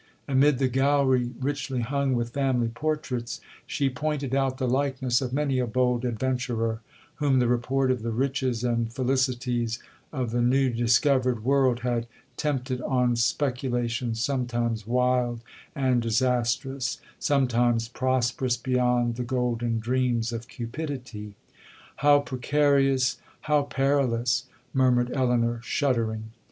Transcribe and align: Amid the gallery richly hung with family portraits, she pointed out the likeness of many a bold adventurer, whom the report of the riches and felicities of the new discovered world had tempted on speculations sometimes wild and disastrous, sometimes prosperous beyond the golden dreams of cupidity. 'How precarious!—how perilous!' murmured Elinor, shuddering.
Amid 0.27 0.57
the 0.57 0.67
gallery 0.67 1.29
richly 1.39 1.81
hung 1.81 2.13
with 2.15 2.31
family 2.31 2.69
portraits, 2.69 3.39
she 3.67 3.87
pointed 3.87 4.33
out 4.33 4.57
the 4.57 4.67
likeness 4.67 5.21
of 5.21 5.31
many 5.31 5.59
a 5.59 5.67
bold 5.67 6.05
adventurer, 6.05 6.81
whom 7.17 7.37
the 7.37 7.47
report 7.47 7.91
of 7.91 8.01
the 8.01 8.09
riches 8.09 8.63
and 8.63 8.91
felicities 8.91 9.77
of 10.11 10.31
the 10.31 10.41
new 10.41 10.71
discovered 10.71 11.43
world 11.43 11.81
had 11.81 12.07
tempted 12.35 12.81
on 12.81 13.15
speculations 13.15 14.19
sometimes 14.19 14.87
wild 14.87 15.41
and 15.75 16.01
disastrous, 16.01 16.99
sometimes 17.19 17.87
prosperous 17.87 18.57
beyond 18.57 19.17
the 19.17 19.23
golden 19.23 19.77
dreams 19.77 20.33
of 20.33 20.47
cupidity. 20.47 21.35
'How 21.97 22.21
precarious!—how 22.21 23.61
perilous!' 23.69 24.45
murmured 24.73 25.11
Elinor, 25.13 25.59
shuddering. 25.63 26.31